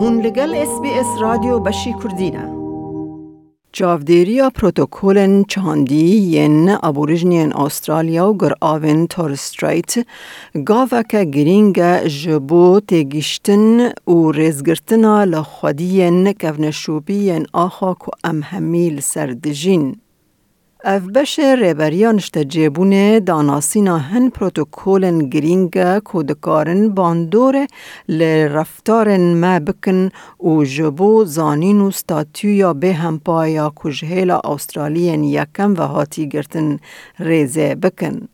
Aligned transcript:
هون 0.00 0.20
لگل 0.20 0.54
اس 0.54 0.80
بی 0.82 0.90
اس 0.90 1.06
رادیو 1.20 1.58
بشی 1.58 1.94
کردینه 2.02 2.58
جاودیریا 3.72 4.50
پروتوکولن 4.50 5.44
چاندی 5.44 6.06
ین 6.16 6.76
ابوریجنین 6.82 7.52
استرالیا 7.52 8.30
و 8.30 8.38
گر 8.38 8.52
آوین 8.60 9.06
تورسترایت 9.06 10.06
گاوکا 10.64 11.22
گرینگ 11.22 11.80
جبو 12.06 12.80
تگیشتن 12.80 13.88
و 13.88 14.32
ریزگرتنا 14.32 15.24
لخودین 15.24 16.32
کفنشوبی 16.32 17.32
آخا 17.52 17.94
که 17.94 18.10
ام 18.24 18.42
همیل 18.42 19.00
سردجین. 19.00 19.96
اف 20.84 21.02
بشه 21.02 21.54
ریبریانشت 21.54 22.38
جیبونه 22.38 23.20
داناسینا 23.20 23.98
هن 23.98 24.30
پروتوکولن 24.30 25.18
گرینگا 25.18 26.00
کودکارن 26.00 26.88
باندور 26.88 27.66
لرفتارن 28.08 29.34
ما 29.40 29.58
بکن 29.58 30.08
و 30.40 30.64
جبو 30.64 31.24
زانین 31.24 31.80
و 31.80 31.90
ستاتیویا 31.90 32.72
به 32.72 32.94
همپایا 32.94 33.72
کجهیلا 33.76 34.40
استرالین 34.44 35.24
یکم 35.24 35.74
و 35.74 35.80
هاتی 35.82 36.28
گرتن 36.28 36.78
ریزه 37.18 37.74
بکن. 37.74 38.28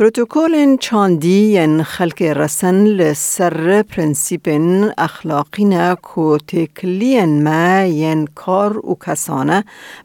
پروتوکول 0.00 0.76
چاندی 0.80 1.40
ین 1.54 1.82
خلق 1.82 2.22
رسن 2.22 2.84
لسر 2.84 3.82
پرنسیپن 3.82 4.88
اخلاقین 4.98 5.94
کو 5.94 6.38
تکلین 6.38 7.42
ما 7.44 7.84
ین 7.84 8.26
کار 8.34 8.78
و 8.78 8.94
کسانه 9.06 9.64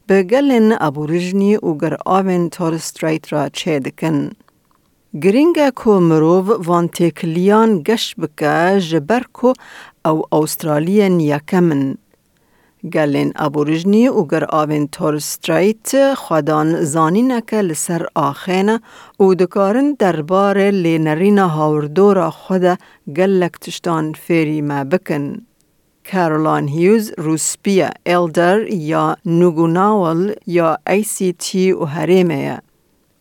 بگلن 0.09 0.77
ابوریجنی 0.79 1.55
و 1.55 1.73
گر 1.73 1.97
آوین 2.05 2.49
تورستریت 2.49 3.33
را 3.33 3.49
چه 3.49 3.79
دکن. 3.79 4.31
گرینگا 5.21 5.69
کو 5.75 5.99
مروو 5.99 6.63
وان 6.63 6.87
تکلیان 6.87 7.83
گشت 7.83 8.15
بکه 8.19 8.79
جبر 8.79 9.23
کو 9.33 9.53
او 10.05 10.35
استرالین 10.35 11.19
یکمن. 11.19 11.97
گلین 12.93 13.31
ابوریجنی 13.35 14.07
و 14.07 14.23
گر 14.23 14.45
آوین 14.49 14.87
تورستریت 14.87 16.13
خودان 16.13 16.83
زانینکه 16.83 17.61
لسر 17.61 18.05
آخینه 18.15 18.81
و 19.19 19.33
دکارن 19.33 19.95
دربار 19.99 20.57
لینرین 20.57 21.37
هاوردورا 21.37 22.31
خود 22.31 22.79
گلک 23.15 23.51
تشتان 23.51 24.13
فیری 24.13 24.61
ما 24.61 24.83
بکن. 24.83 25.41
کارولان 26.11 26.67
هیوز 26.67 27.11
روسپیا 27.17 27.89
ایلدر 28.05 28.67
یا 28.67 29.17
نوگوناول 29.25 30.33
یا 30.47 30.77
ای 30.87 31.03
سی 31.03 31.33
تی 31.33 31.71
و 31.71 31.85
هریمه 31.85 32.61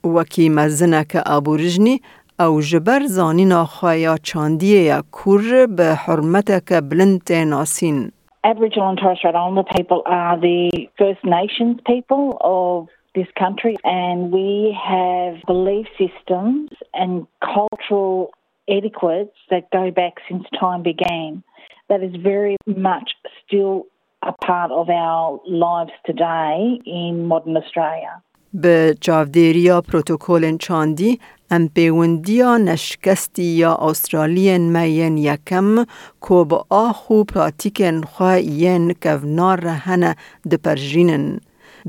وکی 0.05 0.49
مزنک 0.49 1.23
ابوریجنی 1.27 2.01
او 2.41 2.61
جبر 2.61 3.07
زانینا 3.07 3.65
خوایا 3.65 4.19
چاندیه 4.23 4.83
یا 4.83 5.05
کور 5.13 5.67
به 5.67 5.95
حرمتک 5.95 6.73
بلند 6.73 7.33
ناسین. 7.33 8.13
Aboriginal 8.44 8.90
and 8.90 8.98
Torres 8.98 9.18
Strait 9.18 9.36
Islander 9.36 9.64
people 9.76 10.02
are 10.06 10.40
the 10.40 10.90
First 10.98 11.24
Nations 11.24 11.80
people 11.86 12.38
of 12.42 12.88
this 13.16 13.28
country, 13.38 13.76
and 13.84 14.32
we 14.32 14.78
have 14.82 15.36
belief 15.46 15.88
systems 15.98 16.70
and 16.94 17.28
cultural 17.44 18.32
etiquettes 18.70 19.36
that 19.50 19.70
go 19.72 19.92
back 19.92 20.14
since 20.30 20.46
time 20.60 20.84
began. 20.84 21.44
That 21.90 22.02
is 22.04 22.16
very 22.22 22.56
much 22.68 23.12
still 23.46 23.86
a 24.22 24.32
part 24.32 24.72
of 24.72 24.90
our 24.90 25.40
lives 25.48 25.92
today 26.06 26.80
in 26.86 27.26
modern 27.26 27.58
Australia. 27.58 28.22
به 28.54 28.96
جاودیریا 29.02 29.82
پروتوکول 29.82 30.58
چاندی 30.58 31.20
ام 31.55 31.69
پیوندیا 31.69 32.57
نشکستی 32.59 33.43
یا 33.43 33.75
استرالین 33.75 34.73
مین 34.73 35.19
یکم 35.19 35.85
کو 36.21 36.45
با 36.45 36.65
آخو 36.71 37.25
پراتیکن 37.25 38.01
خواه 38.01 38.41
ین 38.41 38.93
کونار 39.03 39.61
رهن 39.61 40.15
دپرژینن. 40.51 41.41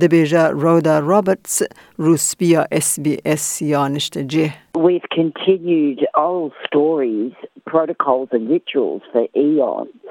دبیجا 0.02 0.48
رودا 0.50 1.00
روبرتس 1.00 1.62
روسپیا 1.98 2.66
اس 2.72 3.00
بی 3.00 3.18
اس 3.26 3.62
یا 3.62 3.88
نشتجه. 3.88 4.50
We've 4.78 5.10
continued 5.22 6.00
old 6.18 6.52
stories, 6.68 7.34
protocols 7.66 8.30
and 8.32 8.50
rituals 8.50 9.02
for 9.12 9.26
eons. 9.36 10.02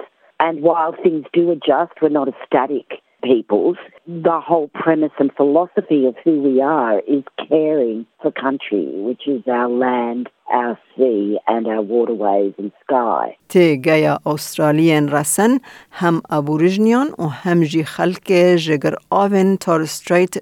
And 0.41 0.55
while 0.63 0.93
things 1.05 1.25
do 1.33 1.43
adjust, 1.51 1.93
we're 2.03 2.17
not 2.21 2.29
a 2.29 2.37
static 2.47 3.04
peoples, 3.25 3.79
the 4.07 4.39
whole 4.49 4.69
premise 4.83 5.17
and 5.19 5.31
philosophy 5.41 6.01
of 6.11 6.15
who 6.25 6.35
we 6.49 6.55
are 6.61 6.97
is 7.17 7.25
caring 7.49 8.07
for 8.21 8.31
country, 8.47 8.87
which 9.09 9.25
is 9.35 9.43
our 9.59 9.71
land, 9.87 10.25
our 10.61 10.79
sea, 10.95 11.39
and 11.55 11.67
our 11.67 11.83
waterways 11.95 12.55
and 12.59 12.71
sky. 12.85 13.37
تی 13.49 13.77
گیا 13.77 14.19
استرالیان 14.27 15.09
رسن 15.09 15.59
هم 15.91 16.23
ابوریجنیان 16.31 17.07
و 17.19 17.27
هم 17.27 17.63
جی 17.63 17.85
خلق 17.85 18.33
جگر 18.57 18.95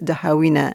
دهوینه. 0.06 0.72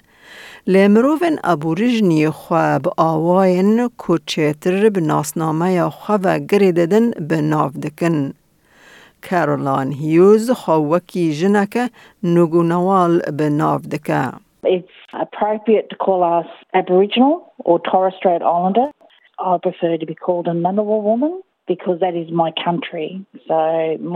لمروون 0.68 1.40
ابوریجنی 1.44 2.30
خواه 2.30 2.80
با 2.80 2.94
آواین 2.98 3.90
کوچیتر 3.98 4.90
به 4.90 5.02
ناسنامه 5.02 5.90
خواه 5.90 6.20
و 6.24 6.40
گریددن 6.40 7.12
به 7.12 7.42
ناو 7.42 7.72
دکن. 7.72 8.34
کارولان 9.31 9.93
هیوز 9.93 10.51
خواوکی 10.51 11.33
جنک 11.33 11.91
نگونوال 12.23 13.21
به 13.39 13.49
ناو 13.49 13.79
دکه. 13.79 14.33
It's 14.65 14.99
appropriate 15.27 15.87
to 15.91 15.97
call 15.97 16.23
us 16.23 16.51
Aboriginal 16.81 17.53
or 17.69 17.81
Torres 17.91 18.15
Strait 18.21 18.43
Islander. 18.43 18.89
I 19.39 19.59
prefer 19.69 19.97
to 19.97 20.07
be 20.07 20.15
called 20.15 20.47
a 20.47 20.55
Ngunnawal 20.63 21.03
woman 21.11 21.43
because 21.67 21.99
that 22.05 22.15
is 22.23 22.29
my 22.31 22.51
country. 22.67 23.09
So 23.49 23.61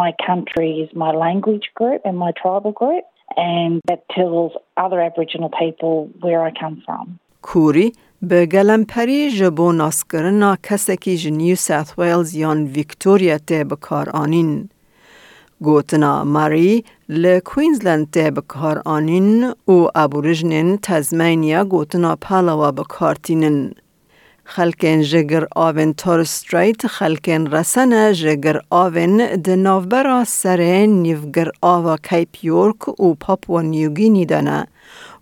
my 0.03 0.11
country 0.29 0.71
is 0.83 0.89
my 1.05 1.13
language 1.27 1.67
group 1.79 2.01
and 2.05 2.17
my 2.27 2.33
tribal 2.43 2.73
group 2.73 3.05
and 3.37 3.81
that 3.89 4.01
tells 4.17 4.53
other 4.77 5.01
Aboriginal 5.01 5.51
people 5.63 5.95
where 6.21 6.41
I 6.49 6.51
come 6.63 6.83
from. 6.87 7.19
کوری 7.43 7.93
به 8.23 8.47
گلمپری 8.47 9.31
جبو 9.31 9.73
ناسکرنا 9.73 10.57
کسکی 10.63 11.17
جنیو 11.17 11.57
ساث 11.57 11.99
ویلز 11.99 12.35
یان 12.35 12.65
ویکتوریا 12.65 13.39
ته 13.39 13.65
بکار 13.65 14.09
آنین. 14.09 14.69
گوتنا 15.64 16.24
ماری 16.24 16.84
ل 17.10 17.40
کوینزلند 17.40 18.08
ته 18.14 18.32
بکار 18.32 18.82
آنین 18.86 19.44
و 19.68 19.88
ابوریجنین 19.96 20.78
تزمینیا 20.78 21.64
گوتنا 21.64 22.16
پالاوا 22.16 22.72
بکارتینن. 22.72 23.72
خلکن 24.44 25.02
جگر 25.02 25.44
آوین 25.56 25.94
تورستریت 25.94 26.88
خلکن 26.88 27.48
رسنه 27.48 28.14
جگر 28.14 28.58
آوین 28.70 29.18
د 29.46 29.50
نوبرا 29.50 30.24
سره 30.28 30.86
نیوگر 30.86 31.50
آوا 31.62 31.96
کیپ 32.10 32.46
یورک 32.46 33.00
و 33.00 33.14
پاپوا 33.14 33.62
نیوگینی 33.62 34.26
دانه 34.26 34.68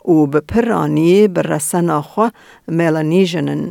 و 0.05 0.25
به 0.25 0.39
پرانی 0.39 1.27
به 1.27 1.41
رسنه 1.41 2.01
خو 2.01 2.27
ملانیژنن. 2.67 3.63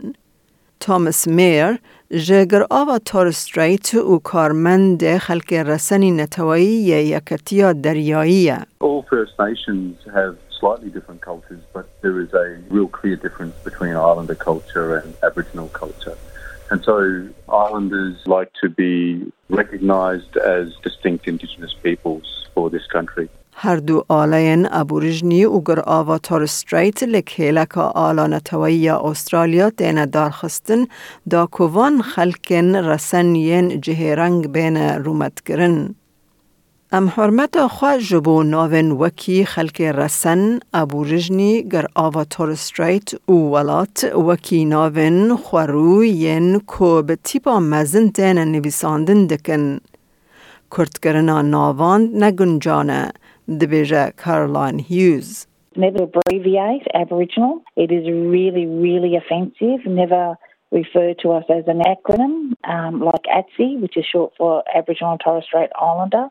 توماس 0.81 1.28
میر 1.28 1.78
جگر 2.11 2.67
آوا 2.71 2.99
تورستریت 2.99 3.95
و 3.95 4.19
کارمند 4.19 5.17
خلک 5.17 5.53
رسنی 5.53 6.11
نتوایی 6.11 6.67
یکتیا 6.85 7.73
دریاییه. 7.73 8.59
All 8.81 9.03
First 9.11 9.35
Nations 9.39 9.97
have 10.15 10.37
slightly 10.61 10.91
different 10.97 11.21
cultures, 11.21 11.63
but 11.75 11.87
there 12.03 12.19
is 12.25 12.33
a 12.33 12.47
real 12.71 12.89
clear 12.89 13.17
difference 13.17 13.57
between 13.65 13.95
Islander 14.11 14.35
culture 14.35 14.97
and 15.01 15.15
Aboriginal 15.23 15.69
culture. 15.83 16.17
And 16.71 16.83
so 16.91 16.97
Islanders 17.67 18.17
like 18.27 18.53
to 18.63 18.69
be 18.71 18.97
recognised 19.51 20.35
as 20.59 20.67
distinct 20.89 21.29
Indigenous 21.29 21.75
peoples 21.87 22.27
for 22.55 22.71
this 22.71 22.87
country. 22.97 23.29
هر 23.61 23.77
دو 23.77 24.05
آلین 24.09 24.67
ابوریجنی 24.71 25.47
گر 25.67 25.81
آوا 25.81 26.19
تورستریت 26.19 27.03
لکیلک 27.03 27.79
آلا 27.79 28.27
نتوایی 28.27 28.89
استرالیا 28.89 29.69
دین 29.69 30.05
دارخستن 30.05 30.84
دا 31.31 31.47
کوان 31.47 32.03
خلکن 32.03 32.77
رسن 32.77 33.34
ین 33.37 33.81
جهرنگ 33.81 34.47
بین 34.53 34.77
رومت 34.77 35.43
گرن. 35.47 35.95
ام 36.93 37.09
حرمت 37.09 37.66
خواه 37.66 37.99
جبو 37.99 38.43
ناون 38.43 38.91
وکی 38.91 39.45
خلک 39.45 39.81
رسن 39.81 40.59
ابوریجنی 40.75 41.69
گر 41.72 41.87
آوا 41.95 42.25
تورستریت 42.25 43.15
و 43.28 43.33
ولات 43.33 44.04
وکی 44.04 44.65
ناون 44.65 45.37
خورو 45.37 46.04
ین 46.04 46.59
کو 46.59 47.03
به 47.03 47.16
تیپا 47.16 47.61
مزن 47.61 48.07
دین 48.07 48.39
نویساندن 48.39 49.27
دکن. 49.27 49.78
کرتگرنا 50.71 51.43
ناواند 51.43 52.25
نگنجانه. 52.25 53.13
دبیجه 53.61 54.11
کارولان 54.17 54.79
هیوز. 54.79 55.47
Never 55.76 56.03
abbreviate 56.03 56.85
Aboriginal. 56.94 57.53
It 57.76 57.91
is 57.91 58.05
really, 58.35 58.66
really 58.67 59.16
offensive. 59.22 59.79
Never 59.85 60.38
refer 60.72 61.14
to 61.22 61.32
us 61.32 61.46
as 61.50 61.66
an 61.67 61.82
acronym 61.94 62.53
um, 62.64 63.00
like 63.00 63.26
ATSI, 63.40 63.79
which 63.82 63.97
is 63.97 64.05
short 64.05 64.34
for 64.38 64.64
Aboriginal 64.76 65.14
and 65.14 65.22
Torres 65.23 65.46
Strait 65.47 65.72
Islander. 65.79 66.28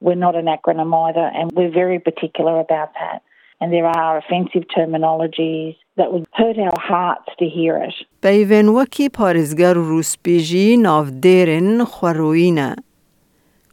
We're 0.00 0.14
not 0.26 0.34
an 0.34 0.46
acronym 0.46 0.92
either, 1.08 1.26
and 1.38 1.50
we're 1.52 1.72
very 1.72 1.98
particular 1.98 2.60
about 2.60 2.90
that. 3.00 3.22
And 3.60 3.72
there 3.72 3.86
are 3.86 4.18
offensive 4.18 4.64
terminologies 4.76 5.76
that 5.96 6.12
would 6.12 6.26
hurt 6.34 6.58
our 6.58 6.78
hearts 6.78 7.30
to 7.38 7.46
hear 7.48 7.76
it. 7.76 7.94
پیوین 8.22 8.68
وکی 8.68 9.08
پارزگر 9.08 9.74
روسپیجی 9.74 10.76
ناو 10.76 11.04
دیرن 11.22 11.84
خوروینه. 11.84 12.76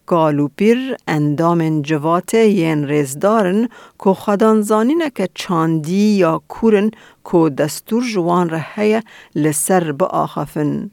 گالوپیر 0.08 0.78
اندام 1.08 1.82
جوات 1.82 2.34
ین 2.34 2.88
رزدارن 2.88 3.69
که 4.05 4.10
خدان 4.12 4.60
زانینه 4.60 5.10
که 5.16 5.28
چاندی 5.34 6.16
یا 6.19 6.40
کورن 6.49 6.90
که 7.32 7.50
دستور 7.58 8.02
جوان 8.02 8.50
رهی 8.50 9.00
لسر 9.37 9.93
با 9.93 10.06
آخفن. 10.06 10.90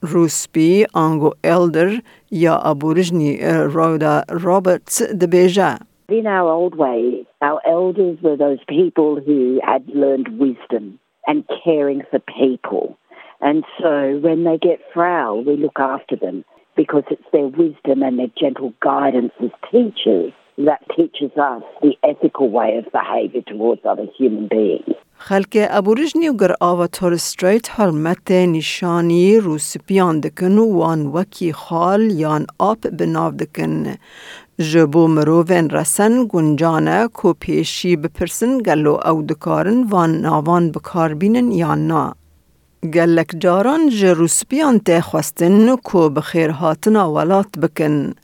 روسپی 0.00 0.86
آنگو 0.94 1.30
الدر 1.44 1.90
یا 2.30 2.56
ابورجنی 2.56 3.38
رودا 3.74 4.22
رابرتس 4.30 5.02
دبیجه. 5.02 5.74
In 6.08 6.26
our 6.26 6.50
old 6.60 6.74
way, 6.86 7.24
our 7.48 7.60
elders 7.76 8.16
were 8.22 8.36
those 8.36 8.62
people 8.78 9.10
who 9.26 9.60
had 9.70 9.82
learned 10.02 10.28
wisdom 10.44 10.84
and 11.28 11.38
caring 11.64 12.00
for 12.10 12.20
people. 12.42 12.84
And 13.40 13.64
so 13.80 13.92
when 14.26 14.38
they 14.46 14.58
get 14.68 14.78
frail, 14.94 15.32
we 15.48 15.54
look 15.64 15.78
after 15.94 16.16
them. 16.24 16.44
Because 16.76 17.04
it's 17.10 17.28
their 17.32 17.48
wisdom 17.62 18.02
and 18.02 18.18
their 18.18 18.32
gentle 18.42 18.72
guidance 18.80 19.32
as 19.40 19.50
teachers 19.70 20.32
that 20.58 20.80
teaches 20.96 21.32
us 21.36 21.62
the 21.80 21.94
ethical 22.02 22.48
way 22.50 22.70
of 22.80 22.84
behavior 22.92 23.42
towards 23.42 23.82
other 23.84 24.06
human 24.18 24.48
beings. 24.48 24.96
خلک 25.16 25.56
ابوریجنی 25.70 26.28
و 26.28 26.32
گر 26.32 26.52
آوا 26.60 26.86
تورستریت 26.86 27.70
حرمت 27.70 28.30
نشانی 28.30 29.36
روسپیان 29.36 30.20
دکن 30.20 30.58
وان 30.58 31.06
وکی 31.06 31.52
خال 31.52 32.10
یان 32.10 32.46
آپ 32.60 32.86
بناو 32.86 33.30
دکن. 33.30 33.84
جبو 34.58 35.06
مروین 35.08 35.70
رسن 35.70 36.12
گنجانه 36.32 37.06
کو 37.08 37.32
پیشی 37.32 37.96
بپرسن 37.96 38.58
گلو 38.66 38.94
او 38.94 39.22
دکارن 39.22 39.82
وان 39.90 40.20
ناوان 40.20 40.70
بکار 40.70 41.14
بینن 41.14 41.52
یا 41.52 41.74
نا. 41.74 42.12
گلک 42.84 43.30
جاران 43.38 43.88
جروسپیان 43.88 44.78
ته 44.78 45.00
خواستن 45.00 45.76
کو 45.76 46.08
بخیر 46.08 46.50
هاتنا 46.50 47.12
ولات 47.12 47.58
بکن. 47.58 48.14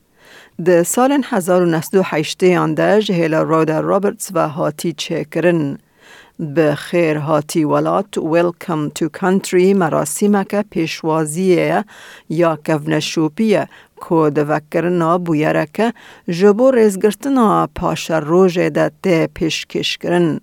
ده 0.65 0.83
سال 0.83 1.23
1908 1.25 2.37
ده 2.75 3.01
جهیلا 3.01 3.41
رودا 3.41 3.79
روبرتس 3.79 4.31
و 4.33 4.49
هاتی 4.49 4.93
چه 4.93 5.25
کرن. 5.31 5.77
به 6.39 6.75
خیر 6.75 7.17
هاتی 7.17 7.63
ولات 7.63 8.17
ویلکم 8.17 8.89
تو 8.89 9.09
کانتری 9.09 9.73
مراسم 9.73 10.43
که 10.43 10.65
پیشوازیه 10.69 11.85
یا 12.29 12.59
کفنشوپیه 12.65 13.67
که 14.09 14.29
دوکرنا 14.35 15.17
بویره 15.17 15.67
که 15.73 15.93
جبو 16.29 16.71
ریزگرتنا 16.71 17.69
پاش 17.75 18.11
روژ 18.11 18.59
ده 18.59 18.91
ته 19.03 19.27
پیشکش 19.33 19.97
کرن. 19.97 20.39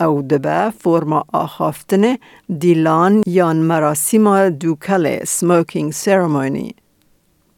او 0.00 0.22
دبه 0.22 0.70
فرما 0.70 1.24
آخافتن 1.32 2.16
دیلان 2.58 3.22
یان 3.26 3.56
مراسم 3.56 4.50
دوکل 4.50 5.24
سموکینگ 5.24 5.92
سرمونی. 5.92 6.74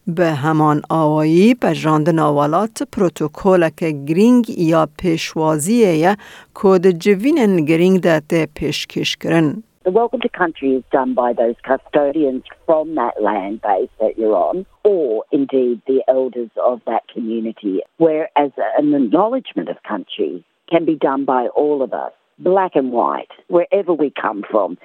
به 0.07 0.27
همان 0.27 0.83
آوایی 0.91 1.55
پجراندن 1.55 2.19
آوالات 2.19 2.83
پروتوکول 2.93 3.69
که 3.69 3.91
گرینگ 3.91 4.51
یا 4.51 4.89
پیشوازیه 4.99 6.17
کود 6.55 6.87
جوینن 6.87 7.65
گرینگ 7.65 8.01
دات 8.01 8.35
پیشکش 8.55 9.17
کرن. 9.17 9.63
The 9.85 9.91
welcome 9.91 10.21
to 10.21 10.29
country 10.29 10.71
is 10.79 10.85
done 10.93 11.13
by 11.13 11.33
those 11.33 11.57
custodians 11.71 12.45
from 12.67 12.95
that 13.01 13.15
land 13.21 13.57
base 13.63 13.95
that 13.99 14.17
you're 14.17 14.39
on, 14.51 14.65
or 14.85 15.25
indeed 15.33 15.77
the 15.91 16.01
elders 16.07 16.53
of 16.71 16.77
that 16.91 17.03
community, 17.15 17.75
whereas 17.99 18.53
an 18.81 18.95
acknowledgement 18.95 19.69
of 19.69 19.79
country 19.93 20.45
can 20.71 20.85
be 20.85 20.97
done 21.09 21.25
by 21.25 21.43
all 21.61 21.83
of 21.83 21.93
us, 21.93 22.15
black 22.43 22.73
and 22.75 22.93
white, 22.93 23.31
wherever 23.49 23.93
we 23.93 24.11
come 24.11 24.45
from. 24.51 24.79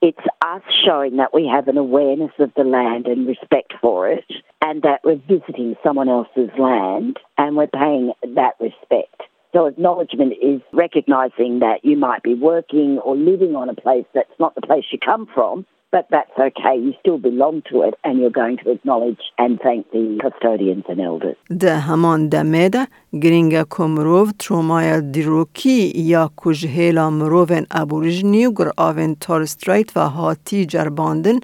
It's 0.00 0.18
us 0.40 0.62
showing 0.84 1.16
that 1.18 1.32
we 1.32 1.46
have 1.46 1.68
an 1.68 1.76
awareness 1.76 2.32
of 2.38 2.52
the 2.56 2.64
land 2.64 3.06
and 3.06 3.26
respect 3.26 3.74
for 3.80 4.08
it, 4.08 4.24
and 4.60 4.82
that 4.82 5.00
we're 5.04 5.20
visiting 5.28 5.76
someone 5.82 6.08
else's 6.08 6.50
land 6.58 7.18
and 7.38 7.56
we're 7.56 7.68
paying 7.68 8.12
that 8.34 8.54
respect. 8.60 9.22
So, 9.52 9.66
acknowledgement 9.66 10.32
is 10.42 10.62
recognizing 10.72 11.60
that 11.60 11.80
you 11.84 11.96
might 11.96 12.22
be 12.22 12.34
working 12.34 12.98
or 12.98 13.14
living 13.14 13.54
on 13.54 13.68
a 13.68 13.74
place 13.74 14.06
that's 14.14 14.32
not 14.40 14.54
the 14.54 14.62
place 14.62 14.84
you 14.90 14.98
come 14.98 15.28
from, 15.32 15.66
but 15.91 16.05
that's 16.11 16.37
okay. 16.47 16.75
You 16.85 16.93
still 16.99 17.17
belong 17.17 17.55
to 17.69 17.75
it, 17.87 17.93
and 18.03 18.19
you're 18.19 18.37
going 18.43 18.57
to 18.63 18.71
acknowledge 18.75 19.23
and 19.37 19.59
thank 19.65 19.81
the 19.91 20.05
custodians 20.23 20.85
and 20.89 20.99
elders. 21.01 21.37
ده 21.59 21.79
همان 21.79 22.29
دمه 22.29 22.69
ده 22.69 22.87
گرینگ 23.23 23.63
کمروف 23.63 24.31
ترومای 24.39 25.01
دیروکی 25.01 25.91
یا 25.95 26.31
کجهیلا 26.35 27.09
مروفن 27.09 27.65
ابوریجنی 27.71 28.45
و 28.45 28.51
گر 28.51 28.71
آوین 28.77 29.15
تورستریت 29.15 29.97
و 29.97 29.99
هاتی 29.99 30.65
جرباندن 30.65 31.39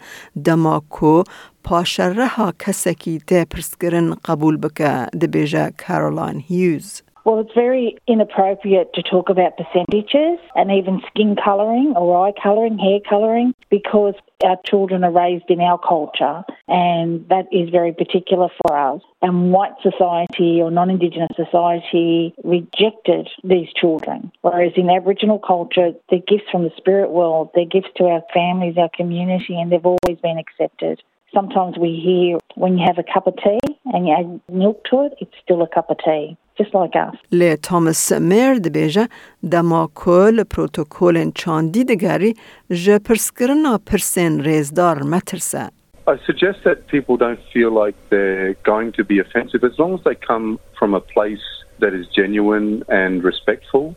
دما 0.46 0.82
کو 0.90 1.24
پاشره 1.64 2.28
ها 2.28 2.54
کسکی 2.60 3.20
ته 3.28 3.46
پرسکرن 3.46 4.14
قبول 4.26 4.58
بکه 4.58 5.08
دبیجه 5.22 5.72
کارولان 5.88 6.44
هیوز. 6.48 7.02
Well, 7.29 7.41
it's 7.41 7.53
very 7.53 7.99
inappropriate 8.07 8.95
to 8.95 9.03
talk 9.03 9.29
about 9.29 9.59
percentages 9.59 10.39
and 10.55 10.73
even 10.73 11.03
skin 11.09 11.37
colouring 11.37 11.93
or 11.95 12.27
eye 12.27 12.33
colouring, 12.43 12.79
hair 12.79 13.01
colouring, 13.07 13.55
because 13.69 14.15
our 14.43 14.57
children 14.65 15.05
are 15.05 15.13
raised 15.13 15.45
in 15.51 15.61
our 15.61 15.79
culture 15.79 16.43
and 16.69 17.29
that 17.29 17.45
is 17.53 17.69
very 17.69 17.93
particular 17.93 18.49
for 18.63 18.75
us. 18.75 19.03
And 19.21 19.53
white 19.53 19.75
society 19.83 20.63
or 20.63 20.71
non 20.71 20.89
Indigenous 20.89 21.29
society 21.37 22.33
rejected 22.45 23.29
these 23.45 23.69
children, 23.79 24.33
whereas 24.41 24.73
in 24.77 24.89
Aboriginal 24.89 25.39
culture, 25.39 25.91
they're 26.09 26.21
gifts 26.27 26.49
from 26.51 26.65
the 26.65 26.73
spirit 26.79 27.11
world, 27.11 27.51
they're 27.55 27.67
gifts 27.67 27.91
to 27.97 28.05
our 28.05 28.23
families, 28.33 28.79
our 28.79 28.89
community, 28.97 29.61
and 29.61 29.71
they've 29.71 29.85
always 29.85 30.19
been 30.23 30.39
accepted. 30.39 31.03
Sometimes 31.35 31.77
we 31.77 32.01
hear 32.03 32.39
when 32.55 32.79
you 32.79 32.87
have 32.87 32.97
a 32.97 33.03
cup 33.05 33.27
of 33.27 33.37
tea 33.37 33.77
and 33.93 34.09
you 34.09 34.15
add 34.15 34.41
milk 34.51 34.83
to 34.91 35.05
it, 35.05 35.13
it's 35.21 35.35
still 35.45 35.61
a 35.61 35.69
cup 35.69 35.91
of 35.91 35.99
tea 36.03 36.39
Just 36.60 36.74
like 36.74 36.96
us. 36.96 37.16
لی 37.32 37.56
توماس 37.56 38.12
میر 38.12 38.54
دبیجه 38.54 39.08
دما 39.52 39.90
کل 39.96 40.44
پروتوکول 40.44 41.32
چاندی 41.36 41.84
دگری 41.84 42.34
جه 42.70 43.00
پرسکرنا 43.00 43.80
پرسین 43.86 44.44
ریزدار 44.44 45.04
مترسه. 45.04 45.70
I 46.06 46.18
suggest 46.28 46.64
that 46.66 46.88
people 46.88 47.16
don't 47.16 47.40
feel 47.54 47.72
like 47.72 47.96
they're 48.10 48.56
going 48.66 48.92
to 49.00 49.04
be 49.06 49.20
offensive 49.20 49.64
as 49.64 49.80
long 49.80 49.94
as 49.94 50.02
they 50.04 50.16
come 50.16 50.60
from 50.78 50.94
a 50.94 51.00
place 51.00 51.46
that 51.80 51.94
is 51.94 52.08
genuine 52.08 52.84
and 52.90 53.24
respectful. 53.24 53.96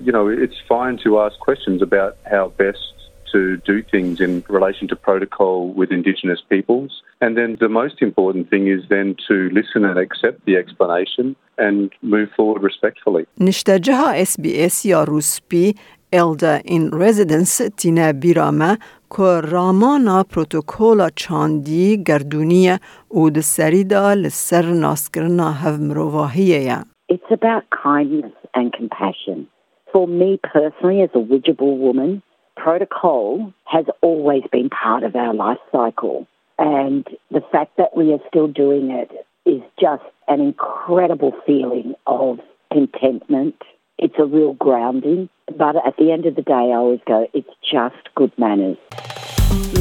You 0.00 0.12
know, 0.12 0.28
it's 0.28 0.58
fine 0.66 0.96
to 1.04 1.20
ask 1.20 1.38
questions 1.38 1.82
about 1.82 2.16
how 2.34 2.44
best 2.64 2.94
to 3.32 3.56
do 3.72 3.82
things 3.82 4.20
in 4.20 4.44
relation 4.48 4.86
to 4.88 4.96
protocol 5.08 5.72
with 5.78 5.90
Indigenous 5.90 6.40
peoples. 6.52 6.90
And 7.20 7.36
then 7.38 7.56
the 7.64 7.68
most 7.68 7.96
important 8.08 8.50
thing 8.50 8.64
is 8.76 8.80
then 8.88 9.16
to 9.28 9.36
listen 9.58 9.84
and 9.84 9.98
accept 10.06 10.38
the 10.48 10.56
explanation 10.62 11.26
and 11.58 11.90
move 12.02 12.28
forward 12.36 12.62
respectfully. 12.62 13.24
نشتجها 13.40 14.12
اس 14.12 14.40
بی 14.40 14.64
اس 14.64 14.86
یا 14.86 15.04
روسپی 15.04 15.74
elder 16.12 16.60
in 16.64 16.90
residence 16.90 17.70
تینه 17.76 18.12
بیرامه 18.12 18.78
که 19.16 19.40
رامانا 19.50 20.22
پروتوکولا 20.22 21.08
چاندی 21.16 22.04
گردونیه 22.06 22.80
او 23.08 23.30
ده 23.30 23.40
سریدا 23.40 24.14
لسر 24.14 24.64
ناسکرنا 24.64 25.50
هف 25.52 25.80
مروواهیه 25.80 26.78
It's 27.12 27.30
about 27.30 27.64
kindness 27.84 28.36
and 28.54 28.72
compassion. 28.72 29.46
For 29.92 30.06
me 30.08 30.30
personally, 30.54 31.02
as 31.02 31.10
a 31.14 31.22
Widjabul 31.30 31.76
woman, 31.86 32.22
protocol 32.66 33.52
has 33.64 33.86
always 34.00 34.42
been 34.52 34.68
part 34.70 35.02
of 35.02 35.16
our 35.16 35.34
life 35.34 35.58
cycle. 35.70 36.26
And 36.58 37.06
the 37.30 37.42
fact 37.52 37.76
that 37.78 37.96
we 37.96 38.12
are 38.12 38.20
still 38.28 38.48
doing 38.48 38.90
it 38.90 39.10
is 39.44 39.62
just 39.80 40.04
an 40.28 40.40
incredible 40.40 41.32
feeling 41.46 41.94
of 42.06 42.38
contentment. 42.72 43.56
It's 43.98 44.14
a 44.18 44.24
real 44.24 44.54
grounding. 44.54 45.28
But 45.46 45.76
at 45.88 45.96
the 45.98 46.12
end 46.12 46.26
of 46.26 46.34
the 46.36 46.42
day, 46.42 46.64
I 46.72 46.76
always 46.82 47.00
go, 47.06 47.26
it's 47.34 47.54
just 47.70 48.02
good 48.14 48.32
manners. 48.38 48.78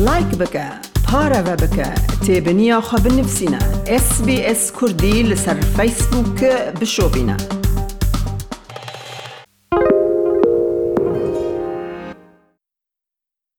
لایک 0.06 0.38
بکه 0.40 0.66
پاره 1.12 1.42
و 1.42 1.56
بکه 1.56 1.88
تیبنیا 2.25 2.82
خواب 2.82 3.08
نفسینا 3.20 3.58
اس 3.88 4.25
بی 4.25 4.46
اس 4.46 4.72
کردی 4.82 5.24
لسر 5.24 5.54
فیسبوک 5.54 6.44
بشو 6.82 7.10
بینه 7.10 7.38